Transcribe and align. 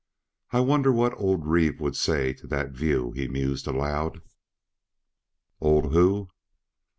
"I 0.51 0.61
wonder 0.61 0.91
what 0.91 1.13
old 1.15 1.45
Reeve 1.45 1.79
would 1.79 1.95
say 1.95 2.33
to 2.33 2.47
that 2.47 2.71
view," 2.71 3.11
he 3.11 3.27
mused 3.27 3.67
aloud. 3.67 4.19
"Old 5.59 5.93
who?" 5.93 6.29